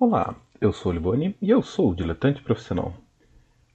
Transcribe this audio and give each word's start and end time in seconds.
Olá, 0.00 0.34
eu 0.62 0.72
sou 0.72 0.90
o 0.90 0.94
Liboni 0.94 1.36
e 1.42 1.50
eu 1.50 1.60
sou 1.60 1.90
o 1.90 1.94
diletante 1.94 2.40
profissional. 2.40 2.94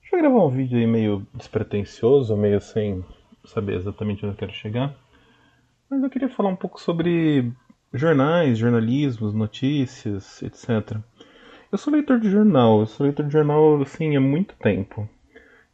Deixa 0.02 0.16
eu 0.16 0.20
gravar 0.20 0.44
um 0.44 0.50
vídeo 0.50 0.76
aí 0.76 0.88
meio 0.88 1.24
despretensioso, 1.36 2.36
meio 2.36 2.60
sem 2.60 3.06
saber 3.44 3.76
exatamente 3.76 4.26
onde 4.26 4.34
eu 4.34 4.38
quero 4.40 4.52
chegar. 4.52 4.96
Mas 5.88 6.02
eu 6.02 6.10
queria 6.10 6.28
falar 6.28 6.50
um 6.50 6.56
pouco 6.56 6.82
sobre 6.82 7.52
jornais, 7.94 8.58
jornalismos, 8.58 9.36
notícias, 9.36 10.42
etc. 10.42 10.98
Eu 11.72 11.78
sou 11.78 11.94
leitor 11.94 12.20
de 12.20 12.32
jornal, 12.32 12.80
eu 12.80 12.88
sou 12.88 13.06
leitor 13.06 13.28
de 13.28 13.32
jornal 13.32 13.80
assim 13.84 14.16
há 14.16 14.20
muito 14.20 14.56
tempo. 14.56 15.08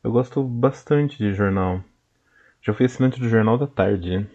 Eu 0.03 0.11
gosto 0.11 0.43
bastante 0.43 1.17
de 1.17 1.33
jornal. 1.33 1.81
Já 2.61 2.73
fui 2.73 2.87
assinante 2.87 3.21
do 3.21 3.29
Jornal 3.29 3.57
da 3.57 3.67
Tarde. 3.67 4.27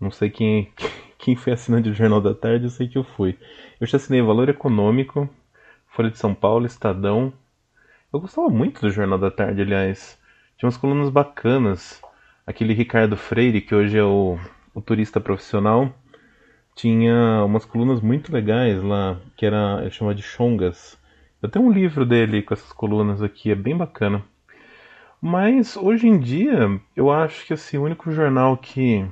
Não 0.00 0.10
sei 0.10 0.30
quem, 0.30 0.72
quem 1.20 1.36
foi 1.36 1.52
assinante 1.52 1.88
do 1.88 1.94
Jornal 1.94 2.20
da 2.20 2.34
Tarde, 2.34 2.64
eu 2.64 2.70
sei 2.70 2.88
que 2.88 2.96
eu 2.96 3.04
fui. 3.04 3.38
Eu 3.78 3.86
já 3.86 3.96
assinei 3.96 4.22
Valor 4.22 4.48
Econômico, 4.48 5.28
Folha 5.88 6.10
de 6.10 6.18
São 6.18 6.34
Paulo, 6.34 6.66
Estadão. 6.66 7.32
Eu 8.12 8.20
gostava 8.20 8.48
muito 8.48 8.80
do 8.80 8.90
Jornal 8.90 9.18
da 9.18 9.30
Tarde, 9.30 9.60
aliás. 9.60 10.18
Tinha 10.56 10.66
umas 10.66 10.78
colunas 10.78 11.10
bacanas. 11.10 12.00
Aquele 12.46 12.72
Ricardo 12.72 13.16
Freire, 13.16 13.60
que 13.60 13.74
hoje 13.74 13.98
é 13.98 14.02
o, 14.02 14.38
o 14.74 14.80
turista 14.80 15.20
profissional, 15.20 15.92
tinha 16.74 17.44
umas 17.44 17.64
colunas 17.64 18.00
muito 18.00 18.32
legais 18.32 18.82
lá, 18.82 19.20
que 19.36 19.44
era, 19.44 19.88
chamo 19.90 20.14
de 20.14 20.22
chongas. 20.22 20.98
Eu 21.42 21.48
tenho 21.48 21.66
um 21.66 21.70
livro 21.70 22.04
dele 22.06 22.42
com 22.42 22.54
essas 22.54 22.72
colunas 22.72 23.22
aqui, 23.22 23.50
é 23.50 23.54
bem 23.54 23.76
bacana. 23.76 24.24
Mas 25.20 25.76
hoje 25.76 26.08
em 26.08 26.18
dia, 26.18 26.80
eu 26.96 27.10
acho 27.10 27.46
que 27.46 27.52
assim, 27.52 27.76
o 27.76 27.84
único 27.84 28.10
jornal 28.10 28.56
que 28.56 29.06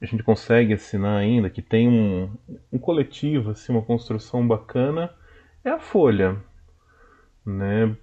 a 0.00 0.06
gente 0.06 0.22
consegue 0.22 0.72
assinar 0.72 1.18
ainda, 1.18 1.50
que 1.50 1.60
tem 1.60 1.88
um, 1.88 2.30
um 2.72 2.78
coletivo, 2.78 3.50
assim, 3.50 3.72
uma 3.72 3.82
construção 3.82 4.46
bacana, 4.46 5.12
é 5.64 5.70
a 5.70 5.78
Folha. 5.78 6.36
Né? 7.44 7.96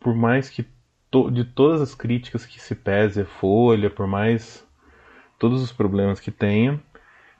Por 0.00 0.14
mais 0.14 0.50
que 0.50 0.66
to, 1.10 1.30
de 1.30 1.44
todas 1.44 1.80
as 1.80 1.94
críticas 1.94 2.44
que 2.44 2.60
se 2.60 2.74
pese 2.74 3.20
a 3.20 3.26
Folha, 3.26 3.88
por 3.88 4.06
mais 4.06 4.66
todos 5.38 5.62
os 5.62 5.72
problemas 5.72 6.18
que 6.18 6.30
tenha, 6.30 6.80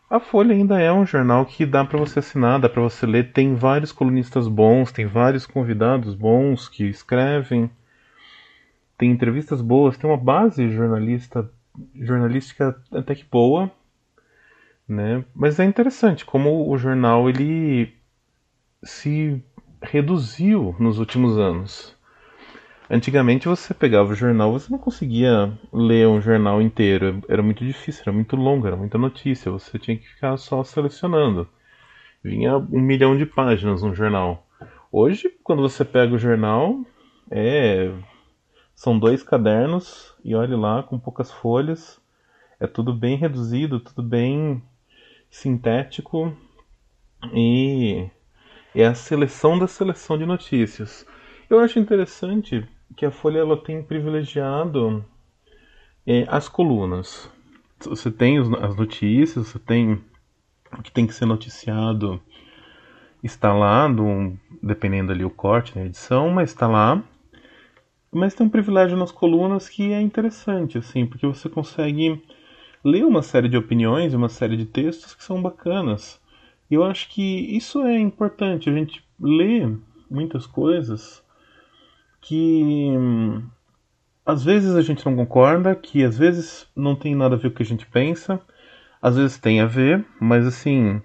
a 0.09 0.21
Folha 0.21 0.55
ainda 0.55 0.81
é 0.81 0.91
um 0.93 1.05
jornal 1.05 1.45
que 1.45 1.67
dá 1.67 1.85
para 1.85 1.99
você 1.99 2.21
assinar, 2.21 2.61
dá 2.61 2.69
para 2.69 2.81
você 2.81 3.05
ler, 3.05 3.33
tem 3.33 3.55
vários 3.55 3.93
colunistas 3.93 4.49
bons, 4.49 4.91
tem 4.91 5.07
vários 5.07 5.45
convidados 5.45 6.15
bons 6.15 6.69
que 6.69 6.85
escrevem, 6.85 7.71
tem 8.97 9.11
entrevistas 9.11 9.61
boas, 9.61 9.99
tem 9.99 10.09
uma 10.09 10.17
base 10.17 10.71
jornalista 10.71 11.51
jornalística 11.95 12.81
até 12.91 13.15
que 13.15 13.25
boa, 13.31 13.71
né? 14.89 15.25
Mas 15.35 15.61
é 15.61 15.65
interessante 15.65 16.25
como 16.25 16.69
o 16.69 16.79
jornal 16.79 17.29
ele 17.29 17.93
se 18.83 19.43
reduziu 19.83 20.75
nos 20.79 20.99
últimos 20.99 21.39
anos. 21.39 21.97
Antigamente 22.91 23.47
você 23.47 23.75
pegava 23.75 24.13
o 24.13 24.15
jornal, 24.15 24.53
você 24.53 24.73
não 24.73 24.79
conseguia 24.79 25.53
ler 25.71 26.09
um 26.09 26.23
jornal 26.23 26.63
inteiro, 26.63 27.23
era 27.29 27.43
muito 27.43 27.63
difícil, 27.63 28.03
era 28.07 28.13
muito 28.13 28.35
longo, 28.35 28.67
era 28.67 28.77
muita 28.77 28.97
notícia, 28.97 29.53
você 29.53 29.79
tinha 29.79 29.97
que 29.97 30.09
ficar 30.09 30.39
só 30.39 30.65
selecionando. 30.65 31.47
Vinha 32.25 32.57
um 32.57 32.81
milhão 32.81 33.17
de 33.17 33.27
páginas 33.27 33.83
no 33.83 33.95
jornal. 33.95 34.47
Hoje, 34.91 35.31
quando 35.45 35.61
você 35.61 35.85
pega 35.85 36.15
o 36.15 36.19
jornal, 36.19 36.81
é 37.31 37.93
são 38.75 38.99
dois 38.99 39.23
cadernos 39.23 40.15
e 40.25 40.35
olhe 40.35 40.55
lá 40.55 40.83
com 40.83 40.99
poucas 40.99 41.31
folhas. 41.31 42.01
É 42.59 42.67
tudo 42.67 42.95
bem 42.95 43.17
reduzido, 43.17 43.81
tudo 43.81 44.03
bem 44.03 44.63
sintético 45.31 46.37
e 47.33 48.09
é 48.75 48.87
a 48.87 48.95
seleção 48.95 49.59
da 49.59 49.67
seleção 49.67 50.17
de 50.17 50.27
notícias. 50.27 51.07
Eu 51.49 51.61
acho 51.61 51.79
interessante 51.79 52.67
que 52.97 53.07
a 53.07 53.11
Folha 53.11 53.39
ela 53.39 53.57
tem 53.57 53.83
privilegiado 53.83 55.05
é, 56.07 56.25
as 56.29 56.49
colunas. 56.49 57.31
Você 57.81 58.11
tem 58.11 58.39
as 58.39 58.77
notícias, 58.77 59.49
você 59.49 59.59
tem 59.59 60.05
o 60.77 60.83
que 60.83 60.93
tem 60.93 61.07
que 61.07 61.15
ser 61.15 61.27
noticiado 61.27 62.21
está 63.23 63.53
lá, 63.53 63.89
do, 63.89 64.37
dependendo 64.63 65.13
ali 65.13 65.25
o 65.25 65.31
corte 65.31 65.77
na 65.77 65.87
edição, 65.87 66.31
mas 66.31 66.51
está 66.51 66.67
lá. 66.67 67.03
Mas 68.11 68.35
tem 68.35 68.47
um 68.47 68.51
privilégio 68.51 68.97
nas 68.97 69.13
colunas 69.13 69.69
que 69.69 69.93
é 69.93 70.01
interessante, 70.01 70.79
assim, 70.79 71.05
porque 71.05 71.27
você 71.27 71.49
consegue 71.49 72.23
lê 72.89 73.05
uma 73.05 73.23
série 73.23 73.49
de 73.49 73.57
opiniões, 73.57 74.15
uma 74.15 74.29
série 74.29 74.57
de 74.57 74.65
textos 74.65 75.15
que 75.15 75.23
são 75.23 75.43
bacanas. 75.43 76.21
E 76.71 76.75
eu 76.75 76.85
acho 76.85 77.09
que 77.11 77.57
isso 77.57 77.83
é 77.83 77.99
importante, 77.99 78.69
a 78.69 78.73
gente 78.73 79.05
lê 79.21 79.69
muitas 80.11 80.47
coisas 80.47 81.23
que 82.21 82.93
hum, 82.97 83.43
às 84.25 84.45
vezes 84.45 84.75
a 84.75 84.83
gente 84.83 85.05
não 85.07 85.17
concorda, 85.17 85.75
que 85.75 86.05
às 86.05 86.19
vezes 86.19 86.67
não 86.77 86.95
tem 86.95 87.15
nada 87.15 87.35
a 87.35 87.39
ver 87.39 87.51
com 87.51 87.55
o 87.55 87.57
que 87.57 87.63
a 87.63 87.67
gente 87.67 87.87
pensa, 87.87 88.41
às 89.01 89.17
vezes 89.17 89.39
tem 89.39 89.61
a 89.61 89.67
ver, 89.67 90.05
mas 90.21 90.47
assim, 90.47 91.01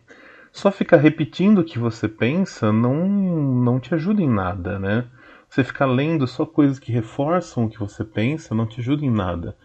só 0.52 0.72
ficar 0.72 0.98
repetindo 0.98 1.60
o 1.60 1.64
que 1.64 1.80
você 1.80 2.08
pensa 2.08 2.72
não, 2.72 3.08
não 3.08 3.80
te 3.80 3.94
ajuda 3.94 4.22
em 4.22 4.30
nada, 4.30 4.78
né? 4.78 5.06
Você 5.50 5.64
ficar 5.64 5.86
lendo 5.86 6.28
só 6.28 6.46
coisas 6.46 6.80
que 6.80 6.92
reforçam 6.92 7.66
o 7.66 7.70
que 7.70 7.80
você 7.80 8.04
pensa 8.04 8.56
não 8.56 8.66
te 8.66 8.82
ajuda 8.82 9.06
em 9.06 9.12
nada. 9.12 9.56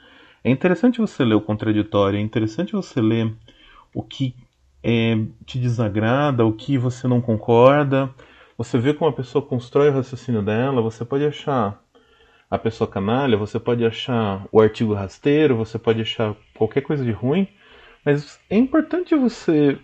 É 0.42 0.50
interessante 0.50 1.00
você 1.00 1.24
ler 1.24 1.34
o 1.34 1.40
contraditório, 1.40 2.18
é 2.18 2.22
interessante 2.22 2.72
você 2.72 3.00
ler 3.00 3.34
o 3.92 4.02
que 4.02 4.34
é, 4.82 5.16
te 5.44 5.58
desagrada, 5.58 6.44
o 6.44 6.52
que 6.52 6.78
você 6.78 7.08
não 7.08 7.20
concorda. 7.20 8.12
Você 8.56 8.78
vê 8.78 8.94
como 8.94 9.10
a 9.10 9.14
pessoa 9.14 9.44
constrói 9.44 9.88
o 9.88 9.92
raciocínio 9.92 10.42
dela, 10.42 10.80
você 10.80 11.04
pode 11.04 11.24
achar 11.24 11.82
a 12.50 12.58
pessoa 12.58 12.88
canalha, 12.88 13.36
você 13.36 13.58
pode 13.60 13.84
achar 13.84 14.46
o 14.50 14.60
artigo 14.60 14.94
rasteiro, 14.94 15.56
você 15.56 15.78
pode 15.78 16.00
achar 16.00 16.34
qualquer 16.56 16.80
coisa 16.80 17.04
de 17.04 17.12
ruim, 17.12 17.46
mas 18.04 18.40
é 18.48 18.56
importante 18.56 19.14
você 19.14 19.78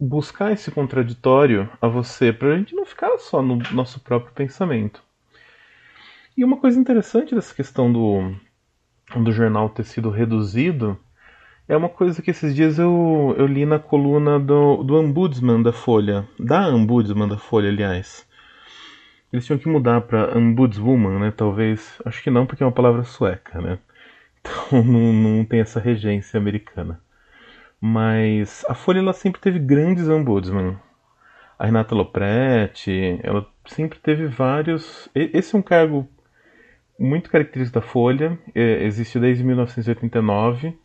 buscar 0.00 0.52
esse 0.52 0.70
contraditório 0.70 1.68
a 1.80 1.88
você, 1.88 2.32
para 2.32 2.54
a 2.54 2.58
gente 2.58 2.74
não 2.74 2.86
ficar 2.86 3.16
só 3.18 3.42
no 3.42 3.58
nosso 3.72 4.00
próprio 4.00 4.32
pensamento. 4.32 5.02
E 6.36 6.44
uma 6.44 6.56
coisa 6.56 6.78
interessante 6.78 7.34
dessa 7.34 7.54
questão 7.54 7.92
do, 7.92 8.34
do 9.14 9.32
jornal 9.32 9.68
ter 9.68 9.84
sido 9.84 10.10
reduzido 10.10 10.98
é 11.68 11.76
uma 11.76 11.88
coisa 11.88 12.22
que 12.22 12.30
esses 12.30 12.54
dias 12.54 12.78
eu, 12.78 13.34
eu 13.36 13.46
li 13.46 13.66
na 13.66 13.78
coluna 13.78 14.38
do, 14.38 14.84
do 14.84 14.96
Ombudsman 14.96 15.62
da 15.62 15.72
Folha, 15.72 16.26
da 16.38 16.68
Ombudsman 16.68 17.28
da 17.28 17.36
Folha, 17.36 17.68
aliás. 17.68 18.26
Eles 19.32 19.44
tinham 19.44 19.58
que 19.58 19.68
mudar 19.68 20.02
para 20.02 20.36
Ombudswoman, 20.38 21.18
né? 21.18 21.32
Talvez, 21.36 22.00
acho 22.04 22.22
que 22.22 22.30
não, 22.30 22.46
porque 22.46 22.62
é 22.62 22.66
uma 22.66 22.72
palavra 22.72 23.02
sueca, 23.02 23.60
né? 23.60 23.78
Então 24.46 24.84
não, 24.84 25.12
não 25.12 25.44
tem 25.44 25.58
essa 25.58 25.80
regência 25.80 26.38
americana. 26.38 27.00
Mas 27.80 28.64
a 28.68 28.74
Folha 28.74 29.00
ela 29.00 29.12
sempre 29.12 29.40
teve 29.40 29.58
grandes 29.58 30.08
ombudsman. 30.08 30.78
A 31.58 31.66
Renata 31.66 31.96
Lopretti, 31.96 33.18
ela 33.24 33.44
sempre 33.66 33.98
teve 33.98 34.28
vários. 34.28 35.08
Esse 35.12 35.56
é 35.56 35.58
um 35.58 35.62
cargo 35.62 36.08
muito 36.98 37.30
característico 37.30 37.80
da 37.80 37.86
Folha, 37.86 38.38
é, 38.54 38.84
existe 38.84 39.18
desde 39.18 39.44
1989. 39.44 40.76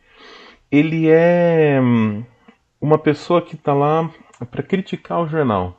Ele 0.72 1.10
é 1.10 1.80
hum, 1.82 2.24
uma 2.80 2.98
pessoa 2.98 3.42
que 3.42 3.56
está 3.56 3.74
lá 3.74 4.10
para 4.50 4.64
criticar 4.64 5.22
o 5.22 5.28
jornal. 5.28 5.78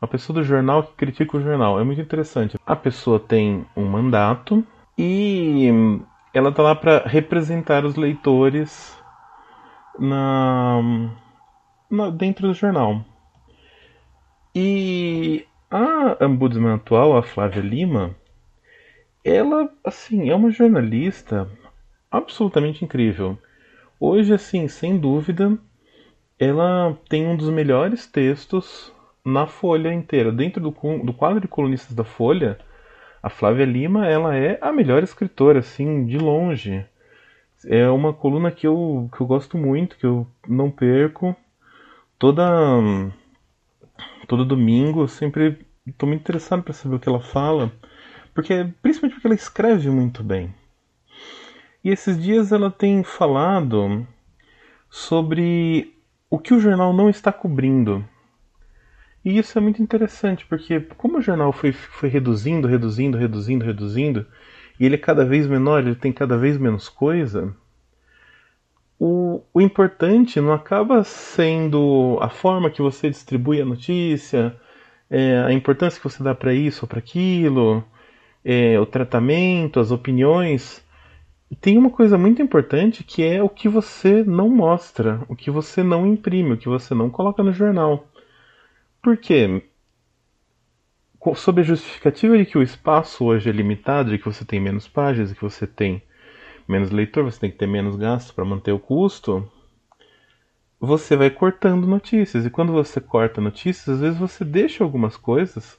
Uma 0.00 0.08
pessoa 0.08 0.40
do 0.40 0.44
jornal 0.44 0.82
que 0.82 0.94
critica 0.94 1.36
o 1.36 1.40
jornal. 1.40 1.78
É 1.78 1.84
muito 1.84 2.00
interessante. 2.00 2.58
A 2.66 2.74
pessoa 2.74 3.20
tem 3.20 3.64
um 3.76 3.84
mandato 3.84 4.66
e 4.98 5.70
hum, 5.70 6.02
ela 6.34 6.50
está 6.50 6.62
lá 6.62 6.74
para 6.74 7.04
representar 7.06 7.84
os 7.84 7.94
leitores 7.94 8.98
na, 9.98 10.80
na, 11.90 12.10
dentro 12.10 12.48
do 12.48 12.54
jornal. 12.54 13.04
E 14.54 15.46
a 15.70 16.24
ombudsman 16.24 16.74
atual, 16.74 17.16
a 17.16 17.22
Flávia 17.22 17.62
Lima, 17.62 18.14
ela, 19.24 19.72
assim, 19.84 20.30
é 20.30 20.34
uma 20.34 20.50
jornalista 20.50 21.48
absolutamente 22.10 22.84
incrível. 22.84 23.38
Hoje, 23.98 24.34
assim, 24.34 24.66
sem 24.68 24.98
dúvida, 24.98 25.56
ela 26.38 26.98
tem 27.08 27.26
um 27.26 27.36
dos 27.36 27.48
melhores 27.48 28.06
textos 28.06 28.92
na 29.24 29.46
Folha 29.46 29.92
inteira. 29.92 30.32
Dentro 30.32 30.60
do, 30.60 30.70
do 30.70 31.12
quadro 31.12 31.40
de 31.40 31.48
colunistas 31.48 31.94
da 31.94 32.04
Folha, 32.04 32.58
a 33.22 33.30
Flávia 33.30 33.64
Lima, 33.64 34.06
ela 34.06 34.36
é 34.36 34.58
a 34.60 34.72
melhor 34.72 35.02
escritora, 35.02 35.60
assim, 35.60 36.04
de 36.06 36.18
longe. 36.18 36.84
É 37.64 37.88
uma 37.88 38.12
coluna 38.12 38.50
que 38.50 38.66
eu, 38.66 39.08
que 39.14 39.20
eu 39.20 39.26
gosto 39.26 39.56
muito, 39.56 39.96
que 39.96 40.04
eu 40.04 40.26
não 40.48 40.70
perco. 40.70 41.36
Toda 42.18 42.44
todo 44.26 44.44
domingo, 44.44 45.02
eu 45.02 45.08
sempre 45.08 45.64
estou 45.86 46.08
muito 46.08 46.22
interessado 46.22 46.62
para 46.62 46.72
saber 46.72 46.96
o 46.96 46.98
que 46.98 47.08
ela 47.08 47.20
fala. 47.20 47.70
Porque, 48.34 48.68
principalmente 48.80 49.14
porque 49.14 49.26
ela 49.26 49.34
escreve 49.34 49.90
muito 49.90 50.22
bem. 50.22 50.54
E 51.84 51.90
esses 51.90 52.20
dias 52.20 52.52
ela 52.52 52.70
tem 52.70 53.02
falado 53.02 54.06
sobre 54.88 55.94
o 56.30 56.38
que 56.38 56.54
o 56.54 56.60
jornal 56.60 56.92
não 56.92 57.10
está 57.10 57.32
cobrindo. 57.32 58.04
E 59.24 59.38
isso 59.38 59.56
é 59.56 59.60
muito 59.60 59.82
interessante, 59.82 60.46
porque 60.46 60.80
como 60.96 61.18
o 61.18 61.22
jornal 61.22 61.52
foi, 61.52 61.72
foi 61.72 62.08
reduzindo, 62.08 62.66
reduzindo, 62.66 63.18
reduzindo, 63.18 63.64
reduzindo, 63.64 64.26
e 64.80 64.86
ele 64.86 64.96
é 64.96 64.98
cada 64.98 65.24
vez 65.24 65.46
menor, 65.46 65.82
ele 65.82 65.94
tem 65.94 66.12
cada 66.12 66.36
vez 66.36 66.58
menos 66.58 66.88
coisa, 66.88 67.54
o, 68.98 69.42
o 69.52 69.60
importante 69.60 70.40
não 70.40 70.52
acaba 70.52 71.02
sendo 71.02 72.16
a 72.20 72.28
forma 72.28 72.70
que 72.70 72.80
você 72.80 73.10
distribui 73.10 73.60
a 73.60 73.64
notícia, 73.64 74.56
é, 75.10 75.38
a 75.40 75.52
importância 75.52 76.00
que 76.00 76.08
você 76.08 76.22
dá 76.22 76.34
para 76.34 76.54
isso 76.54 76.84
ou 76.84 76.88
para 76.88 77.00
aquilo, 77.00 77.84
é, 78.44 78.78
o 78.78 78.86
tratamento, 78.86 79.80
as 79.80 79.90
opiniões. 79.90 80.84
Tem 81.60 81.76
uma 81.76 81.90
coisa 81.90 82.16
muito 82.16 82.40
importante 82.40 83.04
que 83.04 83.22
é 83.22 83.42
o 83.42 83.48
que 83.48 83.68
você 83.68 84.24
não 84.24 84.48
mostra, 84.48 85.20
o 85.28 85.36
que 85.36 85.50
você 85.50 85.82
não 85.82 86.06
imprime, 86.06 86.52
o 86.52 86.56
que 86.56 86.68
você 86.68 86.94
não 86.94 87.10
coloca 87.10 87.42
no 87.42 87.52
jornal. 87.52 88.06
Por 89.02 89.16
quê? 89.16 89.62
Sob 91.36 91.60
a 91.60 91.64
justificativa 91.64 92.36
de 92.36 92.46
que 92.46 92.58
o 92.58 92.62
espaço 92.62 93.24
hoje 93.24 93.48
é 93.48 93.52
limitado, 93.52 94.10
de 94.10 94.18
que 94.18 94.24
você 94.24 94.44
tem 94.44 94.60
menos 94.60 94.88
páginas, 94.88 95.32
que 95.32 95.42
você 95.42 95.66
tem 95.66 96.02
menos 96.66 96.90
leitor, 96.90 97.24
você 97.24 97.38
tem 97.38 97.50
que 97.50 97.58
ter 97.58 97.66
menos 97.66 97.96
gasto 97.96 98.34
para 98.34 98.44
manter 98.44 98.72
o 98.72 98.78
custo, 98.78 99.48
você 100.80 101.16
vai 101.16 101.30
cortando 101.30 101.86
notícias. 101.86 102.44
E 102.44 102.50
quando 102.50 102.72
você 102.72 103.00
corta 103.00 103.40
notícias, 103.40 103.88
às 103.88 104.00
vezes 104.00 104.18
você 104.18 104.44
deixa 104.44 104.82
algumas 104.82 105.16
coisas 105.16 105.78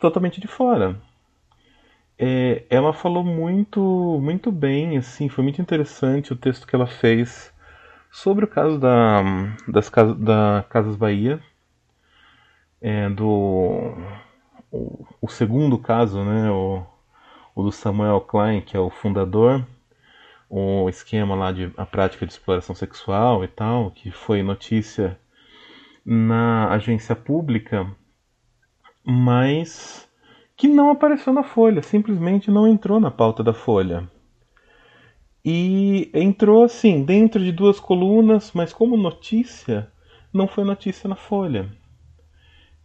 totalmente 0.00 0.40
de 0.40 0.48
fora. 0.48 1.00
É, 2.22 2.66
ela 2.68 2.92
falou 2.92 3.24
muito, 3.24 3.80
muito 4.22 4.52
bem, 4.52 4.98
assim, 4.98 5.30
foi 5.30 5.42
muito 5.42 5.62
interessante 5.62 6.34
o 6.34 6.36
texto 6.36 6.66
que 6.66 6.76
ela 6.76 6.86
fez 6.86 7.50
sobre 8.10 8.44
o 8.44 8.48
caso 8.48 8.78
da, 8.78 9.22
das 9.66 9.90
da 10.18 10.62
Casas 10.68 10.96
Bahia, 10.96 11.42
é, 12.78 13.08
do 13.08 13.94
o, 14.70 15.06
o, 15.18 15.28
segundo 15.28 15.78
caso, 15.78 16.22
né, 16.22 16.50
o, 16.50 16.84
o 17.54 17.62
do 17.62 17.72
Samuel 17.72 18.20
Klein, 18.20 18.60
que 18.60 18.76
é 18.76 18.80
o 18.80 18.90
fundador, 18.90 19.66
o 20.50 20.90
esquema 20.90 21.34
lá 21.34 21.52
de 21.52 21.72
a 21.74 21.86
prática 21.86 22.26
de 22.26 22.32
exploração 22.32 22.74
sexual 22.74 23.42
e 23.44 23.48
tal, 23.48 23.92
que 23.92 24.10
foi 24.10 24.42
notícia 24.42 25.18
na 26.04 26.68
agência 26.68 27.16
pública, 27.16 27.90
mas 29.02 30.09
que 30.60 30.68
não 30.68 30.90
apareceu 30.90 31.32
na 31.32 31.42
Folha, 31.42 31.80
simplesmente 31.80 32.50
não 32.50 32.68
entrou 32.68 33.00
na 33.00 33.10
pauta 33.10 33.42
da 33.42 33.54
Folha. 33.54 34.06
E 35.42 36.10
entrou 36.12 36.64
assim, 36.64 37.02
dentro 37.02 37.42
de 37.42 37.50
duas 37.50 37.80
colunas, 37.80 38.52
mas 38.52 38.70
como 38.70 38.94
notícia, 38.94 39.90
não 40.30 40.46
foi 40.46 40.64
notícia 40.64 41.08
na 41.08 41.16
Folha. 41.16 41.66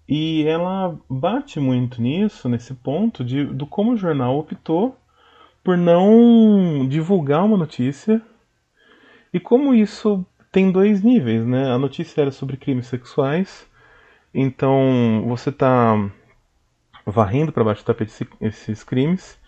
E 0.08 0.46
ela 0.48 0.98
bate 1.10 1.60
muito 1.60 2.02
nisso, 2.02 2.48
nesse 2.48 2.74
ponto, 2.74 3.26
de, 3.26 3.44
do 3.44 3.68
como 3.68 3.92
o 3.92 3.98
jornal 3.98 4.40
optou 4.40 4.96
por 5.62 5.78
não 5.78 6.88
divulgar 6.88 7.44
uma 7.44 7.58
notícia 7.58 8.22
e 9.34 9.40
como 9.40 9.74
isso 9.76 10.26
tem 10.50 10.72
dois 10.72 11.04
níveis, 11.04 11.46
né? 11.46 11.74
A 11.74 11.78
notícia 11.78 12.22
era 12.22 12.32
sobre 12.32 12.56
crimes 12.56 12.88
sexuais, 12.88 13.70
então 14.34 15.26
você 15.28 15.50
está 15.50 16.10
varrendo 17.06 17.52
para 17.52 17.64
baixo 17.64 17.84
do 17.84 17.86
tapete 17.86 18.28
esses 18.42 18.84
crimes, 18.84 19.40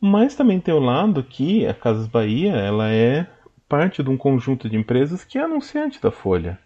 mas 0.00 0.34
também 0.34 0.60
tem 0.60 0.74
o 0.74 0.80
lado 0.80 1.22
que 1.22 1.66
a 1.66 1.74
Casas 1.74 2.06
Bahia 2.06 2.52
ela 2.52 2.90
é 2.90 3.26
parte 3.68 4.02
de 4.02 4.10
um 4.10 4.16
conjunto 4.16 4.68
de 4.68 4.76
empresas 4.76 5.24
que 5.24 5.38
é 5.38 5.42
anunciante 5.42 6.00
da 6.00 6.10
Folha. 6.10 6.58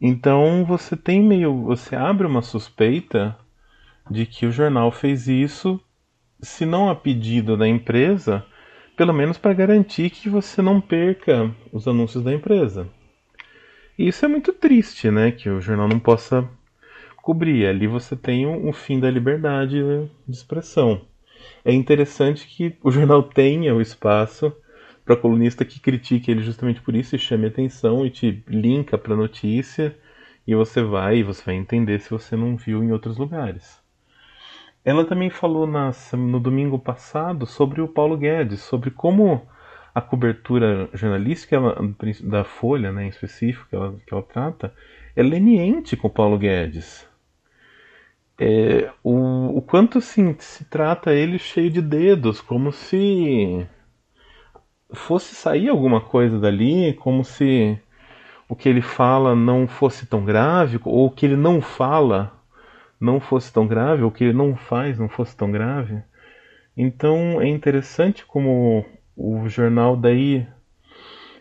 Então 0.00 0.64
você 0.64 0.96
tem 0.96 1.22
meio. 1.22 1.62
Você 1.64 1.96
abre 1.96 2.26
uma 2.26 2.42
suspeita 2.42 3.36
de 4.10 4.26
que 4.26 4.46
o 4.46 4.52
jornal 4.52 4.90
fez 4.90 5.28
isso, 5.28 5.80
se 6.40 6.66
não 6.66 6.90
a 6.90 6.94
pedido 6.94 7.56
da 7.56 7.66
empresa, 7.66 8.44
pelo 8.96 9.12
menos 9.12 9.38
para 9.38 9.54
garantir 9.54 10.10
que 10.10 10.28
você 10.28 10.60
não 10.60 10.80
perca 10.80 11.50
os 11.72 11.88
anúncios 11.88 12.22
da 12.22 12.32
empresa. 12.32 12.88
E 13.98 14.08
isso 14.08 14.24
é 14.24 14.28
muito 14.28 14.52
triste, 14.52 15.10
né? 15.10 15.30
Que 15.30 15.48
o 15.48 15.60
jornal 15.60 15.88
não 15.88 15.98
possa 15.98 16.48
cobrir. 17.24 17.66
Ali 17.66 17.86
você 17.86 18.14
tem 18.14 18.46
um, 18.46 18.68
um 18.68 18.72
fim 18.72 19.00
da 19.00 19.10
liberdade 19.10 19.82
de 20.28 20.36
expressão. 20.36 21.00
É 21.64 21.72
interessante 21.72 22.46
que 22.46 22.76
o 22.82 22.90
jornal 22.90 23.22
tenha 23.22 23.74
o 23.74 23.80
espaço 23.80 24.54
para 25.04 25.16
colunista 25.16 25.64
que 25.64 25.80
critique 25.80 26.30
ele 26.30 26.42
justamente 26.42 26.82
por 26.82 26.94
isso 26.94 27.16
e 27.16 27.18
chame 27.18 27.46
atenção 27.46 28.04
e 28.04 28.10
te 28.10 28.44
linka 28.46 28.98
para 28.98 29.14
a 29.14 29.16
notícia 29.16 29.96
e 30.46 30.54
você 30.54 30.82
vai 30.82 31.18
e 31.18 31.22
você 31.22 31.42
vai 31.44 31.54
entender 31.54 31.98
se 32.00 32.10
você 32.10 32.36
não 32.36 32.56
viu 32.56 32.84
em 32.84 32.92
outros 32.92 33.16
lugares. 33.16 33.82
Ela 34.84 35.06
também 35.06 35.30
falou 35.30 35.66
no 35.66 36.38
domingo 36.38 36.78
passado 36.78 37.46
sobre 37.46 37.80
o 37.80 37.88
Paulo 37.88 38.18
Guedes, 38.18 38.60
sobre 38.60 38.90
como 38.90 39.46
a 39.94 40.00
cobertura 40.02 40.90
jornalística 40.92 41.56
ela, 41.56 41.76
da 42.22 42.44
Folha, 42.44 42.92
né, 42.92 43.06
em 43.06 43.08
específico, 43.08 43.66
que 43.70 43.76
ela, 43.76 43.94
que 44.06 44.12
ela 44.12 44.22
trata, 44.22 44.74
é 45.16 45.22
leniente 45.22 45.96
com 45.96 46.08
o 46.08 46.10
Paulo 46.10 46.36
Guedes. 46.36 47.08
É, 48.38 48.90
o, 49.02 49.58
o 49.58 49.62
quanto 49.62 49.98
assim, 49.98 50.34
se 50.38 50.64
trata 50.64 51.12
ele 51.12 51.38
cheio 51.38 51.70
de 51.70 51.80
dedos, 51.80 52.40
como 52.40 52.72
se 52.72 53.66
fosse 54.92 55.34
sair 55.34 55.68
alguma 55.68 56.00
coisa 56.00 56.38
dali, 56.38 56.94
como 56.94 57.24
se 57.24 57.78
o 58.48 58.56
que 58.56 58.68
ele 58.68 58.82
fala 58.82 59.34
não 59.34 59.66
fosse 59.66 60.06
tão 60.06 60.24
grave, 60.24 60.80
ou 60.84 61.06
o 61.06 61.10
que 61.10 61.26
ele 61.26 61.36
não 61.36 61.60
fala 61.60 62.32
não 63.00 63.20
fosse 63.20 63.52
tão 63.52 63.66
grave, 63.66 64.02
ou 64.02 64.08
o 64.08 64.12
que 64.12 64.24
ele 64.24 64.32
não 64.32 64.56
faz 64.56 64.98
não 64.98 65.08
fosse 65.08 65.36
tão 65.36 65.50
grave. 65.50 66.02
Então 66.76 67.40
é 67.40 67.48
interessante 67.48 68.24
como 68.24 68.84
o 69.16 69.48
jornal 69.48 69.96
daí 69.96 70.46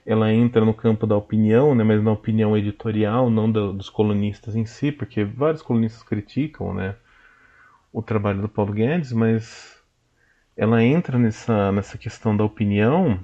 ela 0.05 0.31
entra 0.31 0.65
no 0.65 0.73
campo 0.73 1.07
da 1.07 1.15
opinião, 1.15 1.73
né, 1.73 1.83
mas 1.83 2.03
na 2.03 2.11
opinião 2.11 2.57
editorial, 2.57 3.29
não 3.29 3.51
do, 3.51 3.73
dos 3.73 3.89
colunistas 3.89 4.55
em 4.55 4.65
si, 4.65 4.91
porque 4.91 5.23
vários 5.23 5.61
colunistas 5.61 6.03
criticam 6.03 6.73
né, 6.73 6.95
o 7.91 8.01
trabalho 8.01 8.41
do 8.41 8.49
Paulo 8.49 8.73
Guedes, 8.73 9.13
mas 9.13 9.81
ela 10.57 10.83
entra 10.83 11.17
nessa, 11.17 11.71
nessa 11.71 11.97
questão 11.97 12.35
da 12.35 12.43
opinião 12.43 13.19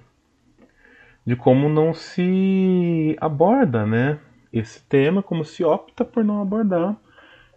de 1.25 1.35
como 1.35 1.69
não 1.69 1.93
se 1.93 3.15
aborda 3.19 3.85
né, 3.85 4.19
esse 4.51 4.81
tema, 4.87 5.21
como 5.21 5.43
se 5.43 5.63
opta 5.63 6.03
por 6.05 6.23
não 6.23 6.41
abordar 6.41 6.95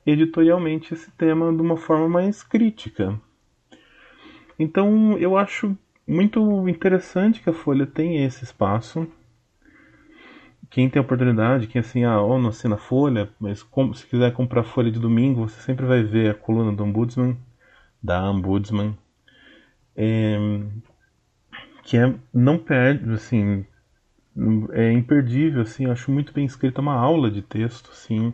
editorialmente 0.05 0.93
esse 0.93 1.11
tema 1.13 1.53
de 1.53 1.63
uma 1.63 1.77
forma 1.77 2.09
mais 2.09 2.43
crítica. 2.43 3.19
Então 4.59 5.17
eu 5.19 5.37
acho 5.37 5.77
muito 6.07 6.69
interessante 6.69 7.41
que 7.41 7.51
a 7.51 7.55
Folha 7.55 7.87
tenha 7.87 8.27
esse 8.27 8.45
espaço. 8.45 9.07
Quem 10.73 10.89
tem 10.89 11.03
oportunidade, 11.03 11.67
quem 11.67 11.81
assim, 11.81 12.03
ah, 12.03 12.21
ou 12.21 12.39
não 12.39 12.49
assina 12.49 12.79
Folha, 12.79 13.29
mas 13.39 13.65
se 13.95 14.07
quiser 14.07 14.33
comprar 14.33 14.65
Folha 14.65 14.91
de 14.91 14.99
domingo, 14.99 15.47
você 15.47 15.61
sempre 15.61 15.85
vai 15.85 16.03
ver 16.03 16.31
a 16.31 16.35
coluna 16.35 16.73
do 16.73 16.83
Ombudsman, 16.83 17.37
da 18.03 18.31
Ombudsman, 18.31 18.97
é, 19.95 20.39
que 21.83 21.99
é, 21.99 22.15
não 22.33 22.57
perde, 22.57 23.13
assim, 23.13 23.67
é 24.73 24.91
imperdível, 24.91 25.61
assim, 25.61 25.85
acho 25.85 26.11
muito 26.11 26.33
bem 26.33 26.47
escrita, 26.47 26.81
é 26.81 26.83
uma 26.83 26.95
aula 26.95 27.31
de 27.31 27.43
texto, 27.43 27.91
assim. 27.91 28.33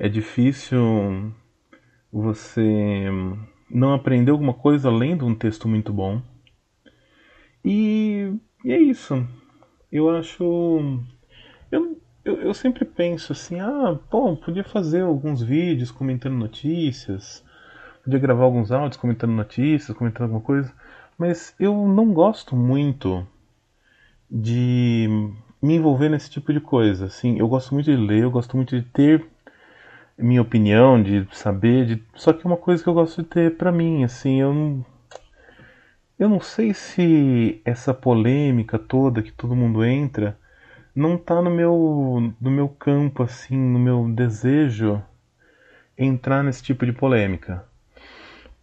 É 0.00 0.08
difícil 0.08 1.32
você 2.12 3.06
não 3.70 3.94
aprender 3.94 4.32
alguma 4.32 4.52
coisa 4.54 4.88
além 4.88 5.16
de 5.16 5.24
um 5.24 5.34
texto 5.34 5.68
muito 5.68 5.92
bom. 5.92 6.20
E, 7.64 8.32
e 8.64 8.72
é 8.72 8.80
isso. 8.80 9.24
Eu 9.92 10.10
acho. 10.10 11.00
Eu, 11.70 12.00
eu, 12.24 12.40
eu, 12.40 12.54
sempre 12.54 12.84
penso 12.84 13.32
assim: 13.32 13.60
ah, 13.60 13.98
bom, 14.10 14.36
podia 14.36 14.64
fazer 14.64 15.02
alguns 15.02 15.42
vídeos 15.42 15.90
comentando 15.90 16.34
notícias, 16.34 17.44
podia 18.04 18.18
gravar 18.18 18.44
alguns 18.44 18.70
áudios 18.72 18.96
comentando 19.00 19.32
notícias, 19.32 19.96
comentando 19.96 20.24
alguma 20.24 20.40
coisa, 20.40 20.72
mas 21.18 21.54
eu 21.58 21.86
não 21.88 22.12
gosto 22.12 22.56
muito 22.56 23.26
de 24.30 25.08
me 25.62 25.74
envolver 25.74 26.08
nesse 26.08 26.30
tipo 26.30 26.52
de 26.52 26.60
coisa. 26.60 27.06
Assim, 27.06 27.38
eu 27.38 27.48
gosto 27.48 27.74
muito 27.74 27.86
de 27.86 27.96
ler, 27.96 28.22
eu 28.22 28.30
gosto 28.30 28.56
muito 28.56 28.78
de 28.78 28.82
ter 28.86 29.26
minha 30.18 30.42
opinião, 30.42 31.02
de 31.02 31.26
saber, 31.32 31.86
de... 31.86 32.04
só 32.14 32.32
que 32.32 32.46
é 32.46 32.50
uma 32.50 32.56
coisa 32.56 32.82
que 32.82 32.88
eu 32.88 32.94
gosto 32.94 33.22
de 33.22 33.28
ter 33.28 33.56
para 33.56 33.72
mim, 33.72 34.04
assim, 34.04 34.40
eu 34.40 34.52
não 34.52 34.86
eu 36.18 36.28
não 36.28 36.40
sei 36.40 36.74
se 36.74 37.62
essa 37.64 37.94
polêmica 37.94 38.78
toda 38.78 39.22
que 39.22 39.32
todo 39.32 39.56
mundo 39.56 39.82
entra 39.82 40.38
não 40.94 41.16
tá 41.16 41.40
no 41.40 41.50
meu 41.50 42.32
no 42.40 42.50
meu 42.50 42.68
campo 42.68 43.22
assim, 43.22 43.56
no 43.56 43.78
meu 43.78 44.08
desejo 44.08 45.02
entrar 45.96 46.42
nesse 46.42 46.62
tipo 46.62 46.84
de 46.86 46.92
polêmica. 46.92 47.64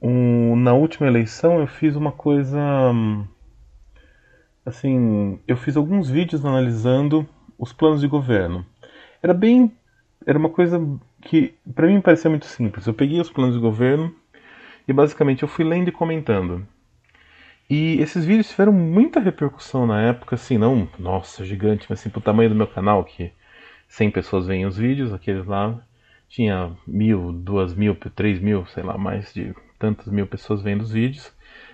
Um, 0.01 0.55
na 0.55 0.74
última 0.74 1.07
eleição 1.07 1.60
eu 1.60 1.67
fiz 1.67 1.96
uma 1.96 2.12
coisa 2.12 2.60
assim, 4.65 5.39
eu 5.48 5.57
fiz 5.57 5.77
alguns 5.77 6.10
vídeos 6.10 6.46
analisando 6.46 7.27
os 7.57 7.74
planos 7.74 8.01
de 8.01 8.07
governo. 8.07 8.65
Era 9.22 9.34
bem 9.34 9.72
era 10.25 10.38
uma 10.38 10.50
coisa 10.50 10.77
que 11.22 11.53
para 11.74 11.88
mim 11.88 12.01
parecia 12.01 12.29
muito 12.29 12.46
simples. 12.46 12.86
Eu 12.86 12.93
peguei 12.93 13.19
os 13.19 13.29
planos 13.29 13.55
do 13.55 13.62
governo 13.62 14.13
e 14.88 14.93
basicamente 14.93 15.43
eu 15.43 15.48
fui 15.48 15.63
lendo 15.63 15.88
e 15.88 15.91
comentando. 15.91 16.67
E 17.69 18.00
esses 18.00 18.24
vídeos 18.24 18.50
tiveram 18.50 18.71
muita 18.71 19.19
repercussão 19.19 19.86
na 19.86 20.01
época, 20.01 20.36
assim, 20.36 20.57
não, 20.57 20.88
nossa, 20.97 21.43
gigante, 21.43 21.86
mas 21.89 22.00
assim, 22.00 22.09
pro 22.09 22.21
tamanho 22.21 22.50
do 22.50 22.55
meu 22.55 22.67
canal, 22.67 23.03
que 23.03 23.31
100 23.89 24.12
pessoas 24.12 24.47
veem 24.47 24.65
os 24.65 24.77
vídeos, 24.77 25.13
aqueles 25.13 25.45
lá, 25.45 25.77
tinha 26.29 26.71
mil, 26.88 27.33
duas 27.33 27.74
mil, 27.75 27.95
três 28.15 28.39
mil, 28.39 28.65
sei 28.67 28.83
lá, 28.83 28.97
mais 28.97 29.33
de 29.33 29.53
tantas 29.77 30.07
mil 30.07 30.25
pessoas 30.25 30.62
vendo 30.62 30.81
os 30.81 30.91
vídeos, 30.91 31.31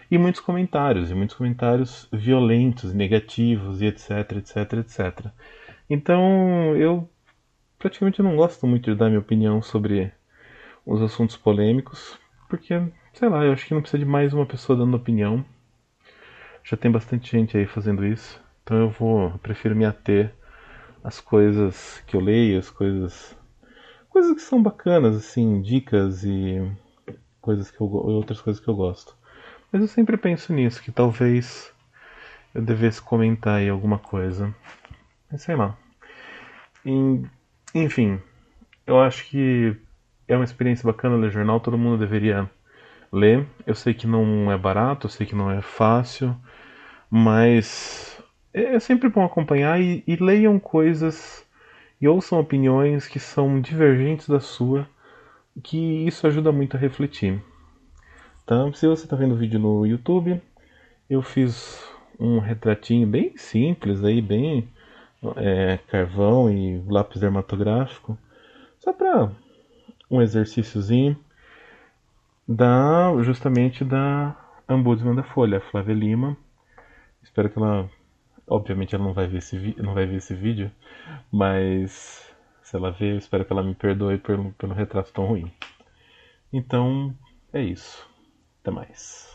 e 0.09 0.17
muitos 0.17 0.41
comentários, 0.41 1.11
e 1.11 1.13
muitos 1.13 1.35
comentários 1.35 2.07
violentos, 2.11 2.93
negativos, 2.93 3.81
e 3.81 3.85
etc, 3.85 4.31
etc, 4.37 4.73
etc. 4.73 5.27
Então, 5.89 6.75
eu 6.75 7.07
praticamente 7.77 8.21
não 8.21 8.35
gosto 8.35 8.65
muito 8.65 8.91
de 8.91 8.97
dar 8.97 9.09
minha 9.09 9.19
opinião 9.19 9.61
sobre 9.61 10.11
os 10.85 11.01
assuntos 11.01 11.37
polêmicos, 11.37 12.17
porque, 12.49 12.81
sei 13.13 13.29
lá, 13.29 13.45
eu 13.45 13.53
acho 13.53 13.65
que 13.67 13.73
não 13.73 13.81
precisa 13.81 14.03
de 14.03 14.09
mais 14.09 14.33
uma 14.33 14.45
pessoa 14.45 14.77
dando 14.77 14.97
opinião. 14.97 15.45
Já 16.63 16.77
tem 16.77 16.91
bastante 16.91 17.31
gente 17.31 17.57
aí 17.57 17.65
fazendo 17.65 18.05
isso. 18.05 18.41
Então 18.63 18.77
eu 18.77 18.89
vou, 18.89 19.29
eu 19.29 19.39
prefiro 19.39 19.75
me 19.75 19.85
ater 19.85 20.33
às 21.03 21.19
coisas 21.19 22.01
que 22.07 22.15
eu 22.15 22.21
leio, 22.21 22.59
as 22.59 22.69
coisas 22.69 23.37
coisas 24.09 24.33
que 24.35 24.41
são 24.41 24.61
bacanas 24.61 25.15
assim, 25.15 25.61
dicas 25.61 26.23
e 26.23 26.71
coisas 27.41 27.69
que 27.71 27.81
eu 27.81 27.87
outras 27.87 28.39
coisas 28.39 28.63
que 28.63 28.69
eu 28.69 28.75
gosto. 28.75 29.17
Mas 29.71 29.81
eu 29.81 29.87
sempre 29.87 30.15
penso 30.17 30.53
nisso, 30.53 30.81
que 30.81 30.91
talvez 30.91 31.73
eu 32.53 32.61
devesse 32.61 33.01
comentar 33.01 33.55
aí 33.55 33.67
alguma 33.67 33.97
coisa. 33.97 34.55
Sei 35.35 35.55
lá. 35.55 35.75
Enfim, 37.73 38.21
eu 38.85 39.01
acho 39.01 39.25
que 39.25 39.75
é 40.27 40.35
uma 40.35 40.43
experiência 40.43 40.85
bacana 40.85 41.15
ler 41.15 41.31
jornal, 41.31 41.59
todo 41.59 41.77
mundo 41.77 41.97
deveria 41.97 42.49
ler. 43.13 43.45
Eu 43.65 43.75
sei 43.75 43.93
que 43.93 44.07
não 44.07 44.51
é 44.51 44.57
barato, 44.57 45.05
eu 45.05 45.11
sei 45.11 45.27
que 45.27 45.35
não 45.35 45.51
é 45.51 45.61
fácil, 45.61 46.35
mas 47.09 48.19
é, 48.53 48.75
é 48.75 48.79
sempre 48.79 49.07
bom 49.07 49.23
acompanhar 49.23 49.79
e, 49.79 50.03
e 50.07 50.15
leiam 50.15 50.59
coisas 50.59 51.45
e 52.01 52.07
ouçam 52.07 52.39
opiniões 52.39 53.07
que 53.07 53.19
são 53.19 53.61
divergentes 53.61 54.27
da 54.27 54.39
sua, 54.39 54.87
que 55.61 55.77
isso 56.07 56.25
ajuda 56.25 56.51
muito 56.51 56.75
a 56.75 56.79
refletir. 56.79 57.41
Então, 58.43 58.73
se 58.73 58.87
você 58.87 59.05
está 59.05 59.15
vendo 59.15 59.35
o 59.35 59.37
vídeo 59.37 59.59
no 59.59 59.85
YouTube, 59.85 60.41
eu 61.09 61.21
fiz 61.21 61.81
um 62.19 62.39
retratinho 62.39 63.07
bem 63.07 63.37
simples 63.37 64.03
aí, 64.03 64.21
bem 64.21 64.67
é, 65.37 65.79
carvão 65.87 66.51
e 66.51 66.83
lápis 66.87 67.21
dermatográfico, 67.21 68.17
só 68.79 68.91
para 68.91 69.31
um 70.11 70.21
exercíciozinho 70.21 71.17
da 72.47 73.11
justamente 73.21 73.83
da 73.83 74.35
ombudsman 74.69 75.15
da 75.15 75.23
Folha, 75.23 75.61
Flávia 75.61 75.93
Lima. 75.93 76.37
Espero 77.21 77.49
que 77.49 77.57
ela, 77.57 77.89
obviamente 78.47 78.95
ela 78.95 79.03
não 79.03 79.13
vai 79.13 79.27
ver 79.27 79.37
esse 79.39 79.75
não 79.77 79.93
vai 79.93 80.05
ver 80.05 80.17
esse 80.17 80.35
vídeo, 80.35 80.71
mas 81.31 82.33
se 82.61 82.75
ela 82.75 82.91
ver, 82.91 83.13
eu 83.13 83.17
espero 83.17 83.45
que 83.45 83.53
ela 83.53 83.63
me 83.63 83.75
perdoe 83.75 84.17
pelo, 84.17 84.51
pelo 84.53 84.73
retrato 84.73 85.11
tão 85.13 85.25
ruim. 85.25 85.51
Então, 86.51 87.13
é 87.51 87.61
isso. 87.61 88.07
Até 88.61 88.71
mais. 88.71 89.32